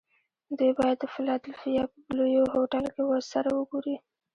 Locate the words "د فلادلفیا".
1.01-1.83